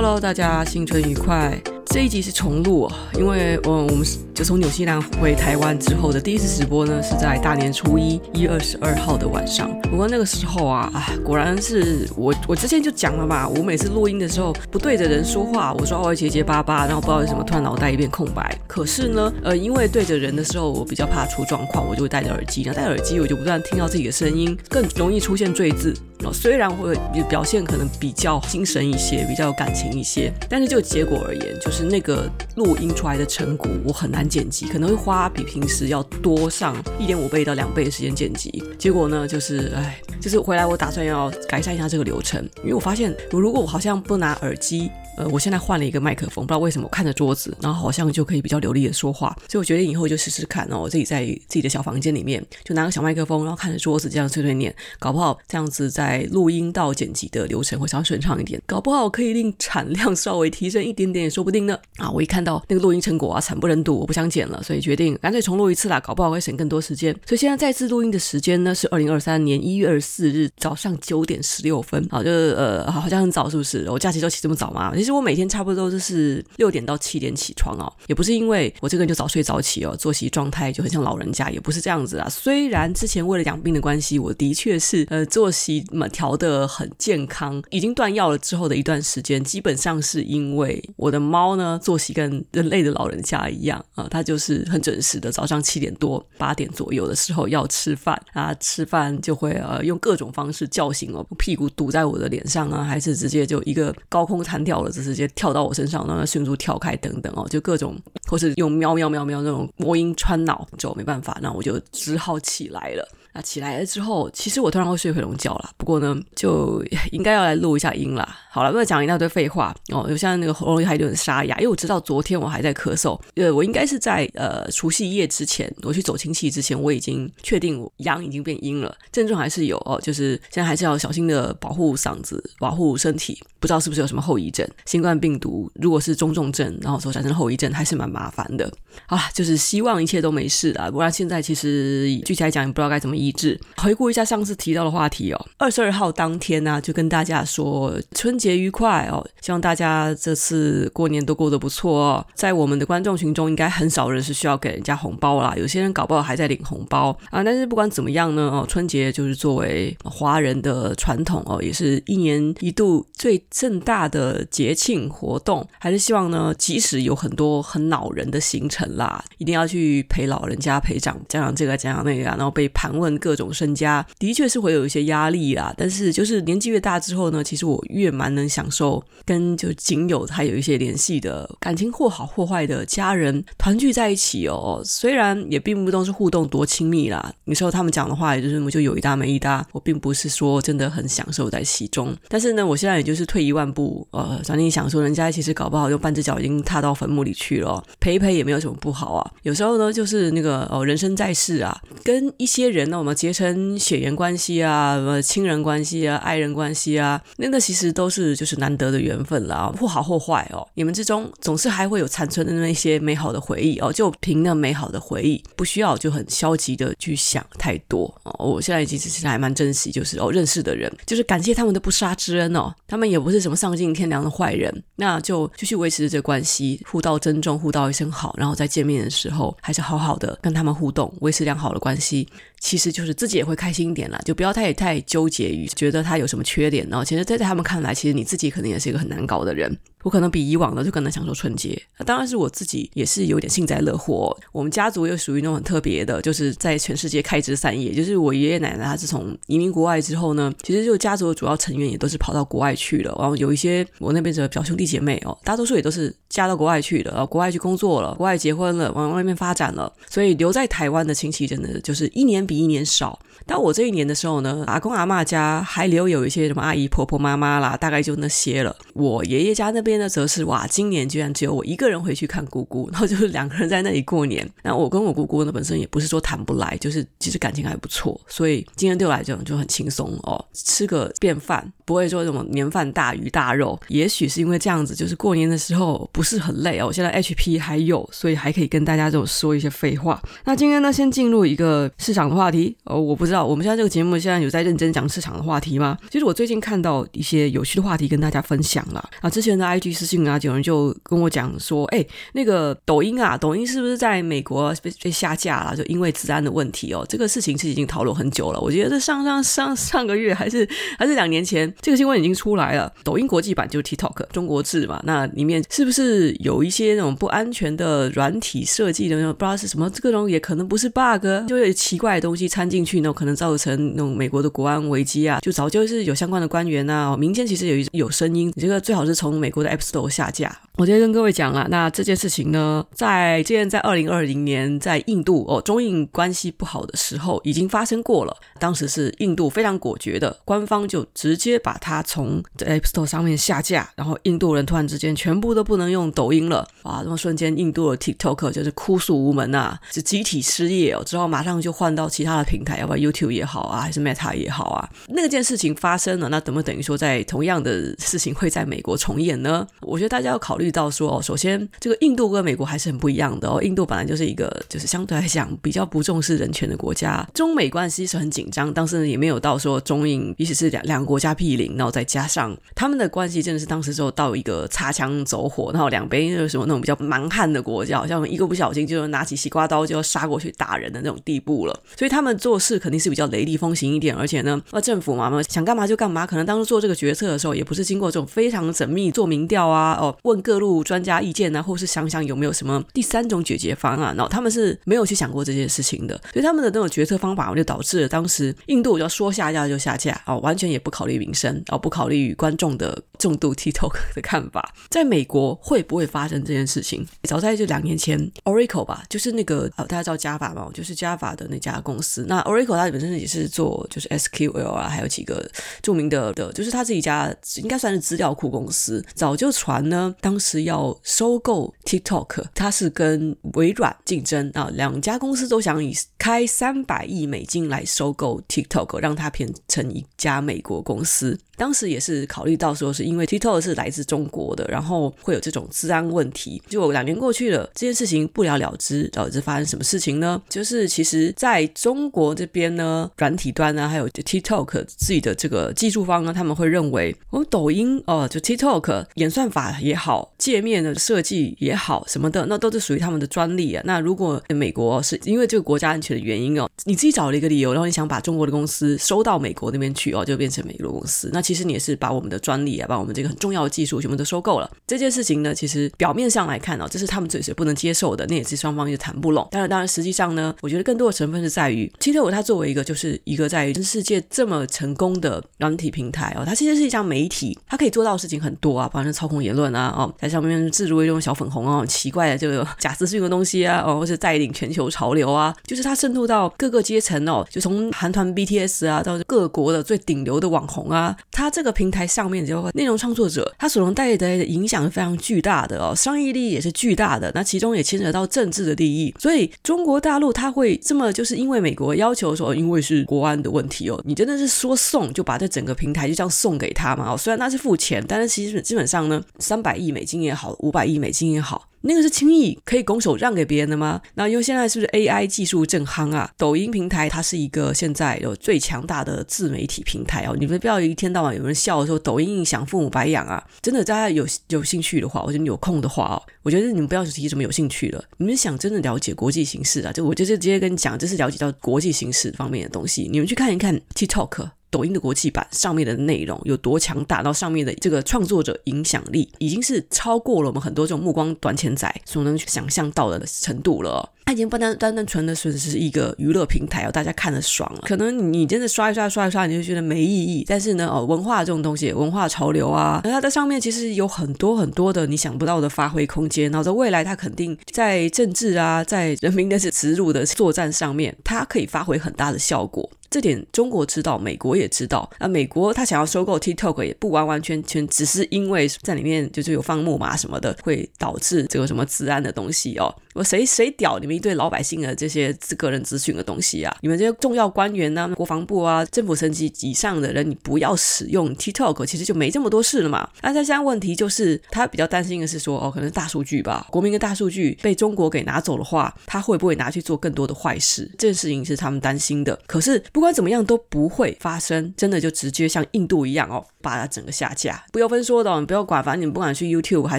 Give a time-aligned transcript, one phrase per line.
[0.00, 1.60] Hello，大家新春愉快！
[1.86, 9.68] 这一集是重录，因为我我们就从纽西兰回台湾之后的第一次直播呢，是在大年初一一月二十二号的晚上。
[9.90, 18.56] 不过那个时候啊，果然是我我之前就讲了嘛，我每次录音的时候不对着人说话，我说话结结巴巴，然后不知道为什么突然脑袋一片空白。
[18.68, 25.92] 可是呢，呃，因为对着人的时候我比较怕出状况，我就会戴着耳机，然后戴耳机我就不断听到自己的声音，更容易出现赘字。
[26.24, 26.96] 哦，虽然会
[27.28, 38.62] 表现可能比较精神一些，比较有感情一些，但是就结果而言，就是那个录音出来的成果，我很难剪辑，可能会花比平时要多上一点五倍到两倍的时间剪辑。
[38.78, 44.90] 结果呢，就是哎，就是回来我打算要改善一下这个流程，因为我发现，我如果我好像不拿耳机。
[45.18, 61.76] 呃，我现在换了一个麦克风，不知道为什么我看着桌子，然后好像就可以比较流利的说话，所以我决定以后就试试看哦，我自己在自己的小房间里面就拿个小麦克风，然后看着桌子这样碎碎念，搞不好这样子在录音到剪辑的流程会稍微顺畅一点，搞不好可以令产量稍微提升一点点也说不定呢。
[61.96, 67.12] 啊，我一看到那个录音成果啊，惨不忍睹，我不想剪了，所以决定干脆重录一次啦，搞不好会省更多时间。
[67.26, 73.90] 所以现在再次录音的时间呢是二零二三年一月二十四日早上九点十六分，好，就是呃好像很早是不是？
[73.90, 74.92] 我假期都起这么早吗？
[75.08, 75.88] 其实我每天差不多。
[75.88, 82.28] 都是六点到七点起床哦，也不是因为我这个人就早睡早起哦，作息状态就很像老人家，也不是这样子啊。
[82.28, 107.96] 虽然之前为了养病的关系，我的确是呃作息嘛调的很健康，已经断药了之后的一段时间，基本上是因为我的猫呢作息跟人类的老人家一样啊，它就是很准时的，早上七点多八点左右的时候要吃饭啊，吃饭就会呃用各种方式叫醒我，屁股堵在我的脸上啊，还是直接就一个高空弹跳了，直接跳到我身上，让它迅速跳开等等哦，就各种，
[108.26, 113.08] 或是用喵喵喵喵那种魔音穿脑，就没办法，那我就只好起来了。
[113.38, 115.70] 那起来了之后，其实我突然会睡回笼觉了。
[115.76, 116.82] 不过呢，就
[117.12, 118.36] 应该要来录一下音啦。
[118.50, 120.04] 好了，不要讲一大堆废话哦。
[120.10, 123.16] 有像那个喉咙还有点沙哑，因为我知道昨天我还在咳嗽。
[123.36, 133.40] 呃，我应该是在呃除夕夜之前，我去走亲戚之前，我已经确定我阳已经变阴了，症状还是有哦，就是现在还是要小心的保护嗓子，保护身体。
[133.60, 134.66] 不知道是不是有什么后遗症？
[134.84, 138.68] 新冠病毒如果是中重症，然后所产生的后遗症还是蛮麻烦的。
[139.06, 140.90] 好了，就是希望一切都没事啊。
[140.90, 143.58] 不然现在其实具体来讲也不知道该怎么医致。
[143.76, 152.26] 回顾一下上次提到的话题哦，二十二号当天呢、就跟大家说春节愉快哦，希望大家这次过年都过得不错哦。
[152.34, 157.42] 在我们的观众群中，应该很少人是需要给人家红包啦，有些人搞不好还在领红包啊。
[157.42, 175.72] 但是不管怎么样呢，哦，春节就是作为华人的传统哦，也是一年一度最盛大的节庆活动，还是希望呢，即使有很多很恼人的行程啦，一定要去陪老人家、陪长讲讲这个、讲讲那个，然后被盘问各种身家，的确是会有一些压力啦。
[175.76, 184.82] 但是就是年纪越大之后呢，其实我越蛮能享受跟就仅有还有一些联系的感情或好或坏的家人团聚在一起哦。
[184.84, 192.16] 虽然也并不都是互动多亲密啦，有时候他们讲的话也就是我就有一搭没一搭，我并不是说真的很享受在其中。
[192.28, 199.30] 但是呢，我现在也就是退一万步，呃，想你想说，人家其实搞不好用半只脚已经踏到坟墓里去了，陪一陪也没有什么不好啊。
[199.42, 210.66] 有时候呢，就是那个哦，人生在世啊，跟一些人呢，我们结成血缘关系啊，什么亲人关系啊，爱人关系啊，那个其实都是就是难得的缘分啦，或好或坏哦。
[210.74, 218.46] 你们之中总是还会有残存的那些美好的回忆哦，就凭那美好的回忆，不需要就很消极的去想太多哦。
[218.46, 232.28] 我现在其实还蛮珍惜，就是哦认识的人，就是感谢他们的不杀之恩哦，他们也不是什么丧尽天良的坏人，那就继续维持这关系，互道珍重，互道一声好，然后再见面的时候，还是好好的跟他们互动，维持良好的关系。
[232.60, 236.86] 其实就是自己也会开心一点啦，就不要太太纠结于觉得他有什么缺点。
[236.90, 239.76] 然后其实，在他们看来，其实你自己可能也是一个很难搞的人。
[240.02, 241.80] 我可能比以往的就更能享受春节。
[241.98, 244.36] 那当然是我自己也是有点幸灾乐祸。
[244.52, 247.92] 我们家族又属于那种很特别的，就是在全世界开枝散叶。
[247.92, 253.14] 就是我爷爷奶奶他自从移民国外之后呢，其实就家族的主要成员也都是跑到国外去了。
[253.18, 259.92] 然后有一些我那边的表兄弟姐妹哦，大多数也都是嫁到国外去了，然后国外去工作了，国外结婚了，往外面发展了。
[260.08, 263.18] 所以留在台湾的亲戚真的就是一年比一年少。
[263.46, 268.76] 到我这一年的时候呢，阿公阿嬷家还留有一些什么阿姨婆婆妈妈啦，大概就那些了。
[268.92, 274.46] 我爷爷家那边边呢，则是哇，今年居然只有我一个人回去看姑姑，然后就是两个人在那里过年。
[274.62, 283.80] 那我跟我姑姑呢，本身也不是说谈不来，就是其实感情还不错，所以今天对我来讲就很轻松哦，吃个便饭，不会说什么年饭大鱼大肉。
[283.88, 286.88] 也许是因为这样子，就是过年的时候不是很累哦。
[286.88, 290.20] 我现在 HP 还有，所以还可以跟大家这种说一些废话。
[290.44, 295.96] 那今天呢，先进入一个市场的话题哦，我不知道我们现在这个节目现在有在认真讲市场的话题吗？
[296.10, 299.30] 其实我最近看到一些有趣的话题跟大家分享了啊。
[299.30, 305.76] 之前的 IG 私信啊，有人就跟我讲说，哎，那个抖音啊，抖音是不是在美国被被下架了？
[305.76, 307.04] 就因为治安的问题哦。
[307.08, 308.60] 这个事情是已经讨论很久了。
[308.60, 312.92] 我觉得这上上上 上个月还是还是两年前，这个新闻已经出来了。
[313.04, 319.32] 抖音国际版就是 TikTok 中国制嘛，那里面是不是有一些那种不安全的软体设计的那种？
[319.32, 325.38] 不知道是什么，这种也可能不是 bug，就有奇怪的东西掺进去，那可能造成那种美国的国安危机啊。
[325.40, 330.60] 就早就是有相关的官员啊，民间其实有一有声音，这个最好是从美国的 App Store 下架。
[330.76, 338.36] 我今天跟各位讲了，那这件事情呢，在之前在二零二零年在印度哦，中印关系不好的时候已经发生过了。
[338.60, 347.00] 当时是印度非常果决的，官方就直接把它从 App Store 上面下架，然后印度人突然之间全部都不能用抖音了，哇！
[347.02, 354.88] 那么瞬间印度的 TikTok 就是哭诉无门啊，是集体失业哦，之后马上就换到其他的平台，要不然 YouTube 也好啊，还是 Meta 也好啊。
[355.08, 359.57] 那件事情发生了，那等不等于说在同样的事情会在美国重演呢？
[359.80, 360.68] 我觉得大家要考虑。
[360.70, 363.62] 到说哦，首先这个印度跟美国还是很不一样的哦。
[363.62, 381.80] 印度本来就是一个就是相对来讲比较不重视人权的国家，中美关系是很紧张，当时也没有到说中印，即使是两两个国家毗邻，然后再加上他们的关系真的是当时就到一个擦枪走火，然后两边又是什么那种比较蛮汉的国家，好像一个不小心就拿起西瓜刀就要杀过去打人的那种地步了。
[381.96, 390.58] 所以他们做事肯定是比较雷厉风行一点，而且呢，那政府嘛，想干嘛就干嘛，可能当初做这个决策的时候，也不是经过这种非常缜密做民调啊，哦，问各。
[390.58, 404.74] 路专家意见啊，或是想想有没有什么第三种解决方案，然后他们是没有去想过这件事情的，所以他们的那种决策方法，就导致了当时印度我就要说下架就下架啊，完全也不考虑民生啊，不考虑观众的重度 TikTok 的看法。
[404.90, 407.06] 在美国会不会发生这件事情？
[407.22, 412.24] 早在就两年前，Oracle 吧，就是那个大家知道 Java 嘛，就是 Java 的那家公司。
[412.28, 415.48] 那 Oracle 它本身也是做就是 SQL 啊，还有几个
[415.82, 420.58] 著名的的，就是他自己家应该算是资料库公司，早就传呢，当时。
[420.68, 431.38] 要收购 TikTok，它是跟微软竞争啊，两家公司都想以开三百亿美金来收购 TikTok，让它变成一家美国公司。
[431.58, 436.62] 当时也是考虑到说，是因为 TikTok 是来自中国的，然后会有这种治安问题。
[436.68, 440.40] 就两年过去了，这件事情不了了之，导致发生什么事情呢？
[440.48, 453.82] 就是其实在中国这边呢，软体端呢，还有 TikTok 自己的这个技术方呢，他们会认为，我们抖音哦，就 TikTok 演算法也好，界面的设计也好，什么的，那都是属于他们的专利啊。
[453.84, 461.42] 那如果美国是因为这个国家安全的原因哦，你自己找了一个理由，然后你想把中国的公司收到美国那边去哦，就变成美国公司，那。
[461.48, 464.70] 其实你也是把我们的专利啊，把我们这个很重要的技术全部都收购了。
[464.86, 469.48] 这件事情呢，其实表面上来看哦，这是他们最是不能接受的，那也是双方就谈不拢。
[469.50, 492.08] 当然，当然，实际上呢，我觉得更多的成分是在于，TikTok 它作为一个就是一个在全世界这么成功的软体平台哦，它其实是一家媒体，它可以做到的事情很多啊，包括操控言论啊，哦，在上面自如一种小粉红啊，奇怪的这个假资讯的东西啊，哦，或者带领全球潮流啊，就是它渗透到各个阶层哦，就从韩团 BTS 啊，到各国的最顶流的网红啊，它这个平台。
[492.08, 497.30] 上面就内容创作者，他所能带来的影响是非常巨大的哦，商业利益也是巨大的。
[497.34, 507.12] 那其中也牵扯到政治的利益，所以中国大陆他会这么，就是因为美国要求说，因为是国安的问题哦，你真的是说送就把这整个平台就这样送给他嘛？
[507.12, 511.68] 哦，虽然他是付钱，但是其实基本上呢，三百亿美金也好，五百亿美金也好。
[511.88, 513.98] 那个是轻易可以拱手让给别人的吗？
[514.12, 516.30] 那因为现在是不是 AI 技术正夯啊？
[516.36, 520.36] 抖音平台它是一个现在有最强大的自媒体平台哦。
[520.38, 523.42] 你们不要一天到晚有人笑说抖音影响父母白养啊！
[523.62, 528.04] 真的，大家有有兴趣的话，或者你有空的话哦，我觉得你们不要提什么有兴趣了。
[528.18, 529.90] 你们想真的了解国际形势啊？
[529.90, 533.08] 就我就是直接跟你讲，这是了解到国际形势方面的东西。
[533.10, 534.50] 你们去看一看 TikTok。
[534.70, 544.10] 抖音的国际版上面的内容有多强大，到上面的这个创作者影响力已经是超过了我们很多这种目光短浅仔所能想象到的程度了。
[544.28, 547.80] 它已经不单单单纯的只是一个娱乐平台哦，大家看得爽了。
[547.86, 550.44] 可能你真的刷一刷刷一刷，你就觉得没意义。
[550.46, 556.50] 但是呢，哦，文化这种东西，文化潮流啊，它在上面其实有很多很多的你想不到的发挥空间。
[556.50, 562.86] 然后在未来，它肯定在政治啊，在人民的耻辱的作战上面，它可以发挥很大的效果。
[563.10, 565.10] 这点中国知道，美国也知道。
[565.18, 572.94] 那美国他想要收购 TikTok，也不完完全全只是因为在里面就是有放木马什么的，会导致这个什么治安的东西哦。
[573.18, 576.72] 我谁谁屌你们一堆老百姓的这些个人资讯的东西啊？
[576.82, 583.10] 你们这些重要官员呐、啊、国防部啊、政府层级以上的人，你不要使用 TikTok，其实就没这么多事了嘛。
[583.22, 590.88] 那在现在问题就是，他比较担心的是说，哦，可能大数据吧，国民的大数据被中国给拿走的话，他会不会拿去做更多的坏事？
[590.96, 592.38] 这件事情是他们担心的。
[592.46, 599.98] 可是不管怎么样都不会发生，真的就直接像印度一样哦，把它整个下架，不由分说的、哦，你不要管，反正你不管去 YouTube 还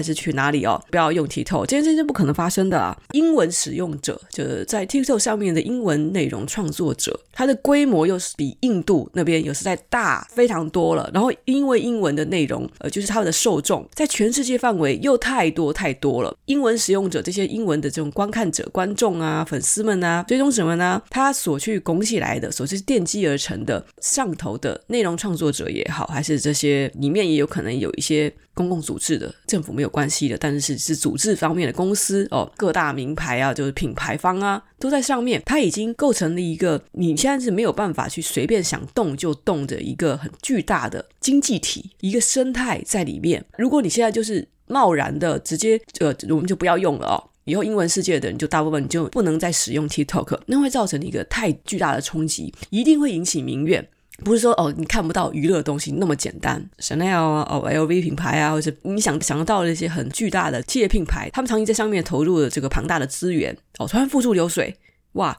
[0.00, 2.96] 是去哪里哦，不要用 TikTok，这件事情是不可能发生的啊。
[3.10, 11.10] 英文使用者就是在 TikTok 上面的英文内容创作者，它的规模又是比印度那边有实在大非常多了。
[11.12, 16.32] 然后因为英文的内容，呃，就是他们的受众在全世界范围又太多太多了。
[16.44, 28.32] 英文使用者这些英文的这种观看者、观众啊、粉丝们啊、追踪者们啊，他所去拱起来的，所是奠基而成的上头的内容创作者也好，还是这些里面也有可能有一些。
[28.52, 35.40] 公共组织的政府没有关系的，但是是是组织方面的公司哦，各大名牌啊，就是品牌方啊，都在上面。
[35.46, 43.42] 它已经构成了一个你现在是没有办法去随便想动就动的一个很巨大的经济体，一个生态在里面。
[43.56, 53.88] 如果你现在就是贸然的直接呃，我们就不要用了哦，以后英文世界的人就大部分就不能再使用 TikTok，那会造成一个太巨大的冲击，一定会引起民怨。
[54.24, 64.76] 不是说哦，你看不到娱乐东西那么简单，Chanel 啊，哦，LV 品牌啊，或者你想想得到的一些很巨大的企业品牌，他们长期在上面投入了这个庞大的资源，哦，突然付诸流水，
[65.12, 65.36] 哇！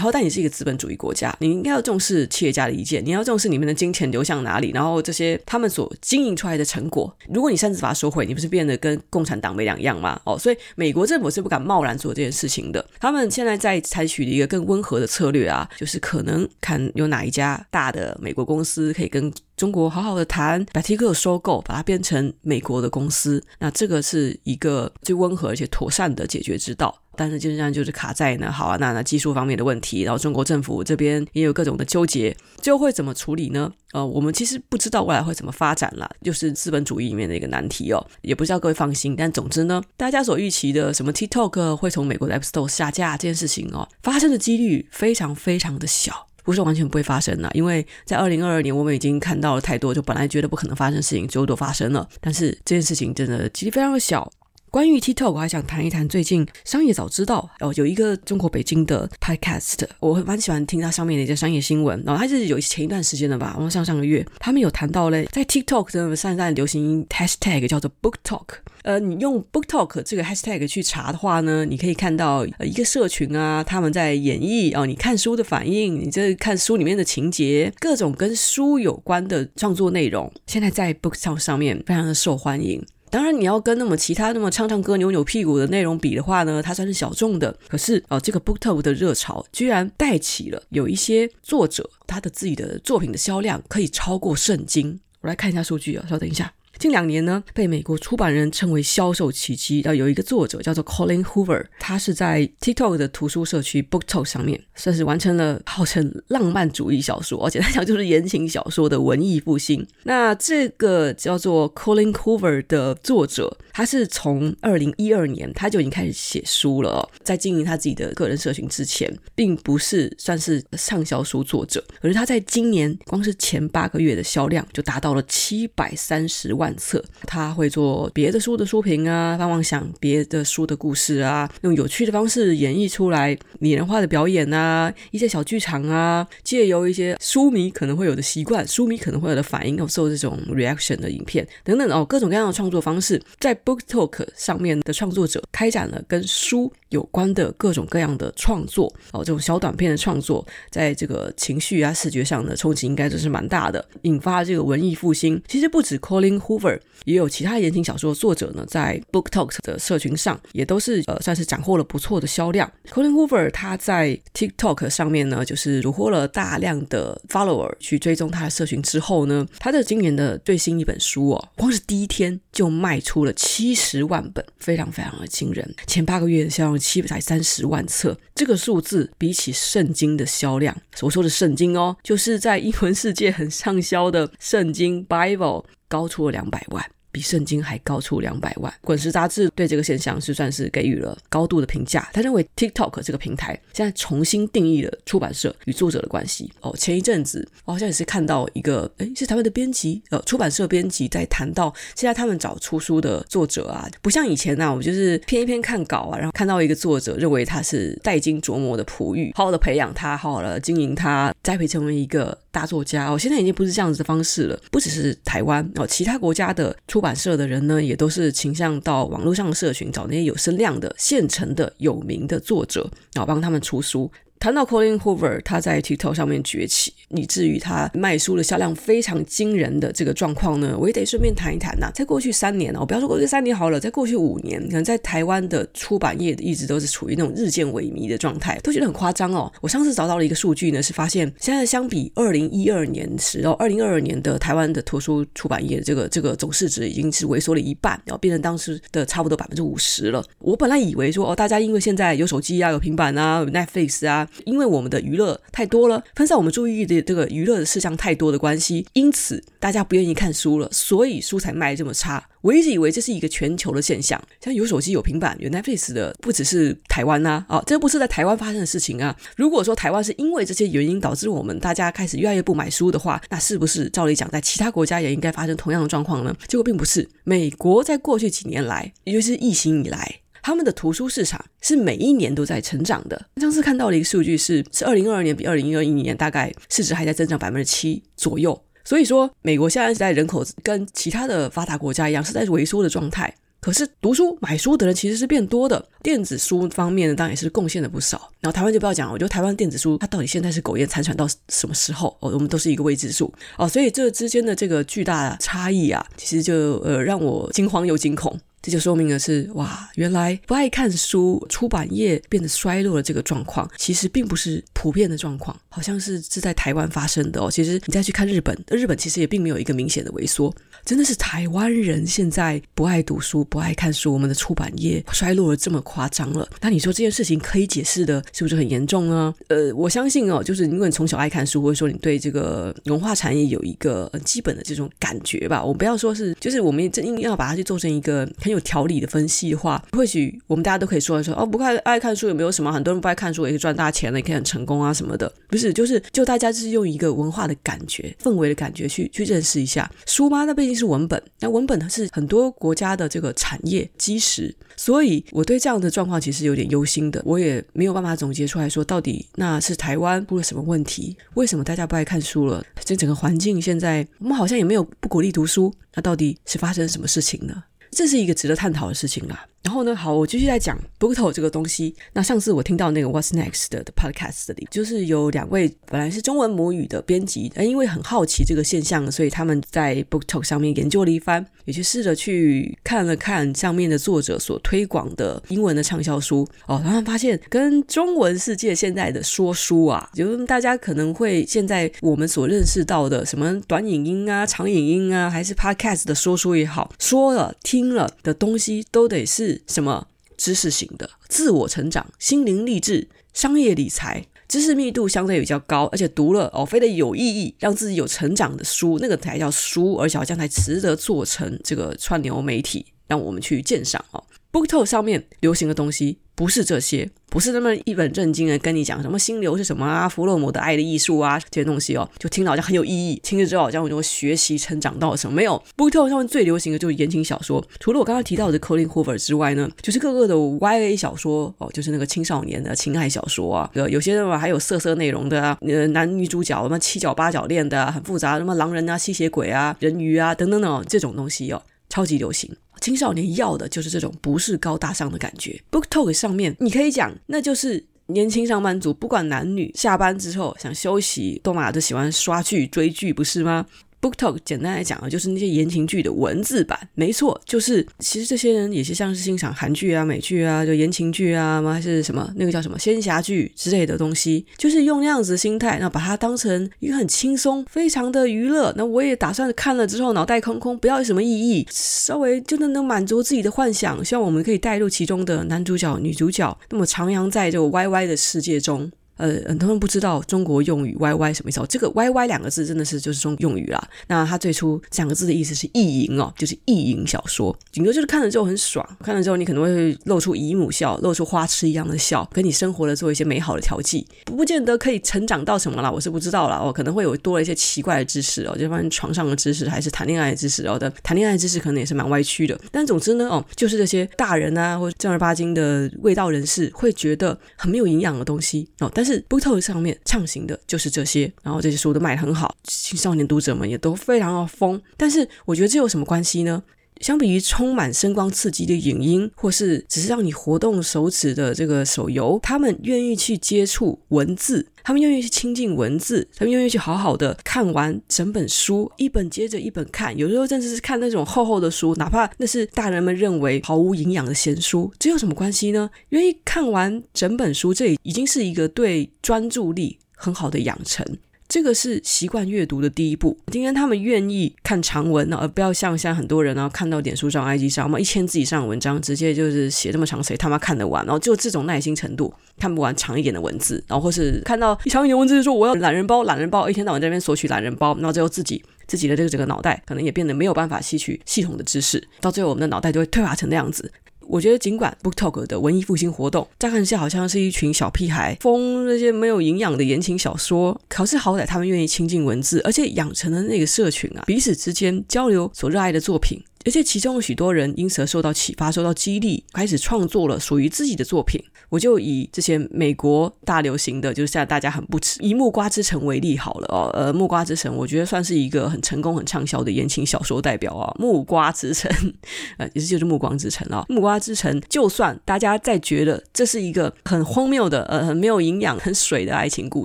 [0.00, 10.20] 好歹你是一个资本主义国家，你应该要重视企业家的意见，你要重视你们的金钱流向哪里，然后这些他们所经营出来的成果，如果你擅自把它收回，你不是变得跟共产党没两样吗？
[10.24, 12.84] 哦，所以美国政府是不敢贸然做这件事情的。
[12.98, 19.32] 他们现在在采取一个更温和的策略啊，就是可能看有哪一家大的美国公司可以跟
[19.64, 26.94] 中国好好的谈，把 TikTok 收购，把它变成美国的公司，那这个是一个最温和而且妥善的解决之道。
[27.16, 33.72] 但是就是这样，就是卡在呢，好啊，那那技术方面的问题，然后中国政府这边也有各种的纠结，最后会怎么处理呢？
[33.92, 39.16] 呃，我们其实不知道未来会怎么发展啦，就是资本主义里面的一个难题哦，也不知道各位放心。
[39.16, 52.08] 但总之呢，大家所预期的什么 TikTok 会从美国的 App Store 下架这件事情哦，发生的几率非常非常的小，不是完全不会发生的，因为在二零二二年我们已经看到了太多，就本来觉得不可能发生的事情，最后都发生了。
[52.20, 54.30] 但是这件事情真的几率非常的小。
[54.74, 62.02] 关于 TikTok，我还想谈一谈最近商业早知道哦，有一个中国北京的 Podcast，我蛮喜欢听它上面的一些商业新闻。
[62.04, 68.46] 然后它是有前一段时间的吧，然后上上个月他们有谈到嘞，在 TikTok 的现在流行 Hashtag 叫做 Book Talk。
[68.82, 82.84] 呃，你用 Book Talk 这个 Hashtag 去查的话呢，你可以看到呃一个社群啊，他们在演绎哦，你看书的反应，你这看书里面的情节，各种跟书有关的创作内容，现在在 Book Talk 上面非常的受欢迎。
[83.14, 87.56] 当然，你要跟那么其他那么唱唱歌、扭扭屁股的内容比的话呢，它算是小众的。
[87.68, 94.98] 可是哦，这个 BookTok 的热潮居然带起了有一些作者他的自己的作品的销量可以超过圣经。
[95.20, 96.52] 我来看一下数据啊，稍等一下。
[96.78, 99.80] 近两年呢，被美国出版人称为销售奇迹。
[99.84, 109.86] 要有一个作者叫做 Colin Hoover，他是在 TikTok 的图书社区 BookTok 上面，算是完成了号称浪漫主义小说，而且他讲就是言情小说的文艺复兴。
[110.02, 126.63] 那这个叫做 Colin Hoover 的作者，他是从二零一二年他就已经开始写书了，在经营他自己的个人社群之前，并不是算是畅销书作者，可是他在今年光是前八个月的销量就达到了七百三十万。
[126.64, 155.42] 万册，他会做别的书的书评啊，帮忙想别的书的故事啊，用有趣的方式演绎出来拟人化的表演啊，一些小剧场啊，借由一些书迷可能会有的习惯，书迷可能会有的反应，哦，做这种 reaction 的影片等等哦，各种各样的创作方式，在 book talk 上面的创作者开展了跟书有关的各种各样的创作哦，这种小短片的创作，在这个情绪啊、视觉上的冲击应该都是蛮大的，引发这个文艺复兴。
[155.48, 162.70] 其实不止 Colin Hoover，也有其他言情小说作者呢，在 BookTok 的社群上也都是呃算是斩获了不错的销量。
[162.90, 175.74] Colin Hoover 他在 TikTok 上面呢，就是虏获了大量的 follower 去追踪他的社群之后呢，他的今年的最新一本书哦，光是第一天就卖出了七十万本，非常非常的惊人。
[175.88, 176.83] 前八个月的销量。
[176.84, 186.84] 七百三十万册，这个数字比起圣经的销量，所说的圣经哦，就是在英文世界很畅销的圣经 Bible 高出了两百万。
[187.14, 188.74] 比圣经还高出两百万。
[188.80, 192.10] 滚石杂志对这个现象是算是给予了高度的评价。
[192.12, 196.52] 他认为 TikTok 这个平台现在重新定义了出版社与作者的关系。
[196.60, 213.10] 哦，前一阵子我好像也是看到一个，哎，是台湾的编辑，呃，出版社编辑在谈到现在他们找出书的作者啊，不像以前那、啊、我就是篇一篇看稿啊，然后看到一个作者，认为他是带金琢磨的璞玉，好好的培养他，好好的经营他，栽培成为一个大作家。
[213.10, 224.10] 哦，现在已经不是这样子的方式了，不只是台湾哦，其他国家的出出版社的人呢，也都是倾向到网络上的社群找那些有声量的、现成的、有名的作者，然后帮他们出书。
[224.44, 239.50] 谈到 Colleen Hoover，他在 TikTok 上面崛起，以至于他卖书的销量非常惊人的这个状况呢，我也得顺便谈一谈呐、在过去三年哦，我不要说过去三年好了，在过去五年，可能在台湾的出版业一直都是处于那种日渐萎靡的状态，都觉得很夸张哦。
[239.62, 250.22] 我上次找到了一个数据呢，是发现现在相比二零一二年时哦，二零二二年的台湾的图书出版业这个这个总市值已经是萎缩了一半，然后变成当时的差不多百分之五十了。
[250.40, 262.28] 我本来以为说哦，大家因为现在有手机啊，有平板啊，有 Netflix 啊，因为我们的娱乐太多了，分散我们注意力的这个娱乐的事项太多的关系，因此大家不愿意看书了，所以书才卖这么差。
[262.40, 269.16] 我一直以为这是一个全球的现象，像有手机、有平板、有 Netflix 的，不只是台湾呐，啊，这不是在台湾发生的事情啊。
[269.36, 276.36] 如果说台湾是因为这些原因导致我们大家开始越来越不买书的话，那是不是照理讲，在其他国家也应该发生同样的状况呢？
[276.46, 280.20] 结果并不是，美国在过去几年来，也就是疫情以来。
[280.44, 283.30] 他们的图书市场是每一年都在成长的。
[283.38, 288.62] 上次看到了一个数据是，是二零二二年比二零二一年大概市值还在增长百分之七左右。
[288.84, 293.34] 所以说，美国现在是在人口跟其他的发达国家一样是在萎缩的状态。
[293.58, 295.82] 可是读书买书的人其实是变多的。
[296.02, 298.30] 电子书方面呢，当然也是贡献了不少。
[298.40, 302.14] 然后台湾就不要讲了，我觉得台湾电子书它到底现在是苟延残喘到什么时候？
[302.20, 303.66] 哦，我们都是一个未知数哦。
[303.66, 308.38] 所以这之间的这个巨大差异啊，其实就呃让我惊慌又惊恐。
[308.64, 317.50] 这就说明的是，哇，原来不爱看书，出版业变得衰落的这个状况，其实并不是普遍的状况，好像是是在台湾发生的哦。
[317.50, 320.50] 其实你再去看日本，日本其实也并没有一个明显的萎缩，
[320.82, 326.48] 真的是台湾人现在不爱读书，不爱看书，我们的出版业衰落了这么夸张了。
[326.62, 329.34] 那你说这件事情可以解释的，是不是很严重呢？
[329.48, 342.72] 呃，我相信哦，就是如果你从小爱看书，或者说你对这个文化产业有一个很基本的这种感觉吧，我们不要说是，就是我们真硬要把它去做成一个有条理的分析的话，或许我们大家都可以说一说哦，不看爱看书有没有什么？
[342.72, 345.30] 很多人不爱看书也可以赚大钱了，也可以很成功啊什么的。
[345.48, 350.44] 不是，就是就大家就是用一个文化的感觉、氛围的感觉去去认识一下书吗？
[350.44, 357.20] 那毕竟是文本，那文本它是很多国家的这个产业基石，所以我对这样的状况其实有点忧心的。
[357.24, 361.16] 我也没有办法总结出来说，到底那是台湾出了什么问题？
[361.34, 362.64] 为什么大家不爱看书了？
[362.84, 367.62] 这整个环境现在我们好像也没有不鼓励读书，那到底是发生什么事情呢？
[367.94, 369.46] 这是一个值得探讨的事情啦。
[369.64, 371.96] 然后呢，好，我继续在讲 BookTok 这个东西。
[372.12, 399.53] 那上次我听到那个 What's Next 的 podcast 里，就是有两位本来是中文母语的编辑，呃，因为很好奇这个现象，所以他们在 BookTok 上面研究了一番，也去试着去看了看上面的作者所推广的英文的畅销书哦，然后发现跟中文世界现在的说书啊，就是大家可能会现在我们所认识到的什么短影音啊、长影音啊，还是 podcast 的说书也好，说了听了的东西都得是。
[399.66, 414.22] 什么知识型的、自我成长、心灵励志、商业理财，知识密度相对比较高，而且读了哦，非得有意义，让自己有成长的书，那个才叫书，而且好像才值得做成这个串流媒体，让我们去鉴赏哦。
[414.52, 425.62] BookTok 上面流行的东西不是这些，不是那么一本正经的跟你讲什么心流是什么啊，弗洛姆的爱的艺术啊这些东西哦，就听了好像很有意义，听了之后好像我就会学习成长到什么没有。
[425.76, 441.62] BookTok 上面最流行的就是言情小说，除了我刚刚提到的 Colleen Hoover 之外呢，就是各个的 YA 小说哦，就是那个青少年的情爱小说啊，有些人嘛还有色色内容的啊，呃男女主角什么七角八角恋的，很复杂，什么狼人啊、吸血鬼啊、人鱼啊等等等这种东西哦，
[441.94, 442.50] 超级流行。
[442.80, 445.62] 青少年要的就是这种不是高大上的感觉。
[445.70, 453.64] BookTok 上面你可以讲，那就是年轻上班族，不管男女，下班之后想休息，都嘛就喜欢刷剧追剧，不是吗
[454.04, 468.74] ？BookTok 简单来讲啊，就是那些言情剧的文字版，没错，就是其实这些人也是像是欣赏韩剧啊、美剧啊，就言情剧啊，还是什么那个叫什么仙侠剧之类的东西，就是用那样子的心态，那把它当成一个很轻松、非常的娱乐。
[468.76, 478.90] 那我也打算看了之后脑袋空空，不要有什么意义，稍微就能能满足自己的幻想，希望我们可以带入其中的男主角、女主角，那么徜徉在这个 YY 的世界中。
[479.16, 481.66] 呃，很多人不知道中国用语 “YY” 什么意思哦。
[481.68, 483.88] 这个 “YY” 两个字真的是就是中用语啦。
[484.08, 487.56] 那它最初两个字的意思是意淫哦，就是意淫小说。
[487.72, 494.06] 顶多就是看了之后很爽，看了之后你可能会露出姨母笑，露出花痴一样的笑，跟你生活的做一些美好的调剂。
[494.24, 496.56] 不，不见得可以成长到什么啦，我是不知道啦。
[496.56, 502.58] 哦，可能会有多了一些奇怪的知识哦，就关于床上的知识还是谈恋爱的知识哦的，谈恋爱的知识可能也是蛮歪曲的。
[502.70, 514.80] 但总之呢，哦，就是这些大人啊或者正儿八经的卫道人士会觉得很没有营养的东西哦，但但是 BookTok 上面畅行的就是这些，然后这些书都卖得很好，青少年读者们也都非常的疯。
[514.96, 516.62] 但是我觉得这有什么关系呢？
[517.04, 535.90] 相比于充满声光刺激的影音，或是只是让你活动手指的这个手游，他们愿意去接触文字，他们愿意去亲近文字，他们愿意去好好的看完整本书，一本接着一本看，有时候甚至是看那种厚厚的书，哪怕那是大人们认为毫无营养的闲书，这有什么关系呢？
[536.08, 541.04] 愿意看完整本书，这已经是一个对专注力很好的养成。
[541.46, 543.36] 这个是习惯阅读的第一步。
[543.52, 551.04] 今天他们愿意看长文，而不要像现在很多人呢，看到点书上、IG 上嘛，一千字以上的文章，直接就是写这么长，谁他妈看得完？
[551.04, 563.92] 然后就这种耐心程度，看不完长一点的文字，然后或是看到一长一点文字就说我要懒人包，懒人包，一天到晚在那边索取懒人包，然后最后自己自己的这个整个脑袋可能也变得没有办法吸取系统的知识，到最后我们的脑袋就会退化成那样子。
[564.28, 576.42] 我觉得，尽管 BookTok 的文艺复兴活动，乍看下好像是一群小屁孩疯那些没有营养的言情小说，可是好歹他们愿意亲近文字，而且养成了那个社群啊，彼此之间交流所热爱的作品。
[576.66, 581.38] 而且其中有许多人因此而受到启发、受到激励，开始创作了属于自己的作品。
[581.74, 586.88] 我就以之前美国大流行的，就是现在大家很不吃，以《木瓜之城》为例好了哦。
[586.94, 591.90] 呃，《木瓜之城》我觉得算是一个很成功、很畅销的言情小说代表啊，哦，《木瓜之城》
[592.58, 599.84] 呃，也是就是《暮光之城》啊，哦，《木瓜之城》就算大家再觉得这是一个很荒谬的、呃，很没有营养、很水的爱情故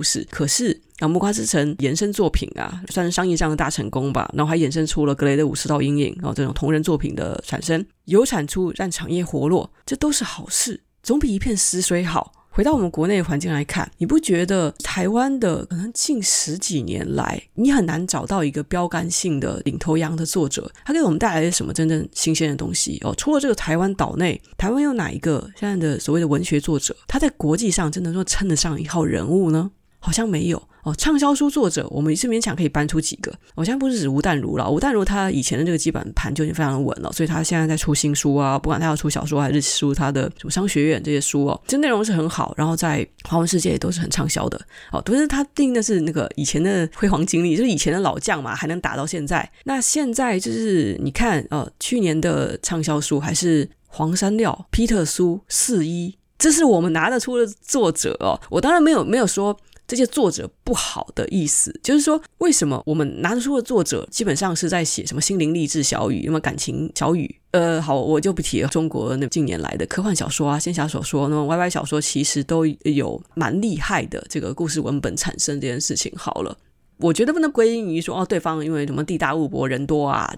[0.00, 0.80] 事，可是。
[1.00, 4.30] 啊，木瓜之城延伸作品啊，算是商业上的大成功吧。
[4.34, 12.32] 然后还衍生出了格雷的五十道阴影，然后这种同人作品的产生，有产出让产业活络，这都是好事，总比一片死水好。
[12.52, 23.14] 回到我们国内环境来看，你不觉得台湾的可能近十几年来，你很难找到一个标杆性的领头羊的作者，他给我们带来了什么真正新鲜的东西哦？
[23.16, 29.70] 除了这个台湾岛内，台湾有哪一个现在的所谓的文学作者，他在国际上真的说称得上一号人物呢？
[30.00, 30.60] 好像没有。
[30.82, 33.32] 哦，畅销书作者，我们是勉强可以搬出几个。
[33.54, 44.60] 我现在不是指吴淡如了，吴淡如他以前的这个基本盘就已经非常的稳了，所以他现在在出新书啊，不管他要出小说还是出他的什么商学院这些书哦，这内容是很好，然后在华文世界也都是很畅销的。
[44.90, 49.50] 哦，不是他定的是那个以前的辉煌经历，就是以前的老将嘛，还能打到现在。
[49.64, 58.40] 那现在就是你看，呃，去年的畅销书还是黄山料、皮特苏、四一，这是我们拿得出的作者哦。
[58.48, 59.54] 我当然没有没有说。
[59.90, 67.40] 这些作者不好的意思，就是说，为什么我们拿得出的作者基本上是在写什么心灵励志小语，什么感情小语？
[67.50, 68.68] 呃，好，我就不提了。
[68.68, 76.12] 中国那近年来的科幻小说啊、仙侠小说，那么歪歪小说其实都有蛮厉害的这个故事文本产生这件事情。
[76.16, 76.56] 好了。
[77.00, 80.32] 我觉得不能归因于说哦，对方因为什么地大物博人多啊，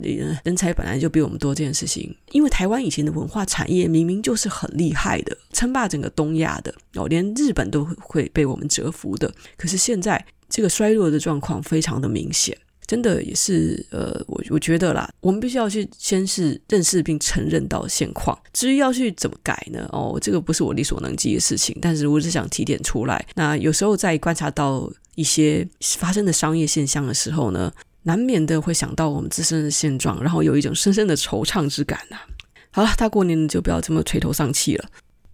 [0.45, 2.15] 人才本来就比我们多这件事情。
[2.31, 9.33] 因为台湾以前的文化产业明明就是很厉害的，称霸整个东亚的哦，连日本都会被我们折服的。
[9.57, 12.57] 可是现在这个衰落的状况非常的明显，
[12.93, 19.89] 真的也是呃，我我觉得啦，我们必须要去先是认识并承认到现况，至于要去怎么改呢？
[19.93, 23.27] 哦，这个不是我力所能及的事情，但是我只想提点出来。
[23.35, 24.93] 那有时候在观察到。
[25.15, 27.71] 一些发生的商业现象的时候呢，
[28.05, 32.27] 难免的会想到我们自身的现状，然后有一种深深的惆怅之感呐、啊。
[32.71, 34.89] 好了，大过年的就不要这么垂头丧气了。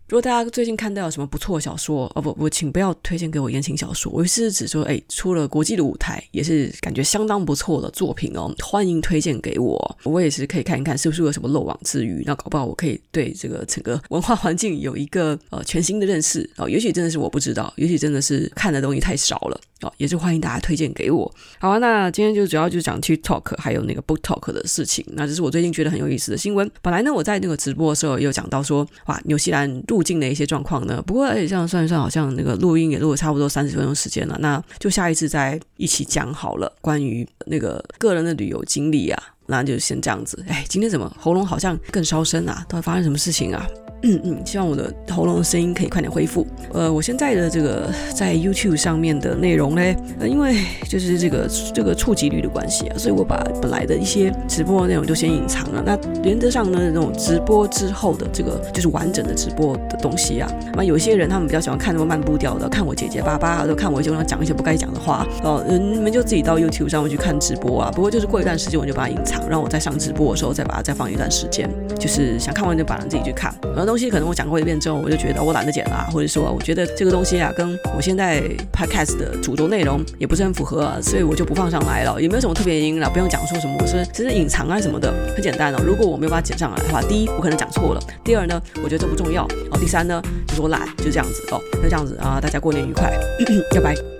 [0.09, 4.11] 如果大家最近看到有什么不错的小说，哦不不，请不要推荐给我言情小说。
[4.11, 12.23] 我是指说，哎，出了国际的舞台，也是感觉相当不错的作品哦，欢迎推荐给我，我也是可以看一看是不是有什么漏网之鱼。
[12.25, 16.67] 那搞不好我可以对这个整个文化环境有一个呃全新的认识哦。
[16.71, 19.93] 也许真的是我不知道，也许真的是看的东西太少了哦。
[19.99, 21.31] 也是欢迎大家推荐给我。
[21.59, 25.05] 好啊，那今天就主要就讲 TikTok 还有那个 BookTok 的事情。
[25.09, 26.71] 那这是我最近觉得很有意思的新闻。
[26.81, 29.98] 本来呢，我在那个直播的时候也有讲到说，哇，纽西兰入。
[29.99, 31.03] 附近的一些状况呢？
[31.05, 34.39] 不过哎，这样算一算，好像那个录音也录了差不多三十分钟时间了。
[34.39, 36.73] 那就下一次再一起讲好了。
[36.81, 40.41] 关于那个个人的旅游经历啊，那就先这样子。
[40.47, 42.65] 哎，今天怎么喉咙好像更烧声啊？
[42.69, 43.67] 到底发生什么事情啊？
[44.03, 46.47] 嗯嗯，希望我的喉咙的声音可以快点恢复。
[46.73, 49.83] 呃，我现在的这个在 YouTube 上面的内容呢，
[50.21, 50.57] 呃，因为
[50.89, 55.83] 就是这个这个触及率的关系啊，所以我把本来的一些直播内容就先隐藏了。
[55.85, 67.91] 那原则上呢，这种直播之后的这个就是完整的直播的东西啊，那有些人他们比较喜欢看那么慢步调的，看我结结巴巴，都看我就要讲一些不该讲的话哦，呃，你们就自己到 YouTube 上面去看直播啊。
[67.93, 73.53] 不过就是过一段时间我就把它隐藏，让我在上直播的时候再把它再放一段时间，就是想看完就把它自己去看。
[73.75, 82.21] 很多东西可能我讲过一遍之后，我就觉得我懒得剪了，或者说我觉得这个东西啊，跟我现在 Podcast 的主轴内容也不是很符合，所以我就不放上来了。
[82.21, 85.79] 也没有什么特别原因了，不用讲说什么我是其实隐藏啊什么的，很简单哦。
[85.85, 93.11] 如果我没有把它剪上来的话，第一我可能讲错了，第二呢，我觉得这不重要，哦，第三呢就是我懒，就这样子哦，那这样子啊，大家过年愉快，
[93.75, 94.18] 拜拜。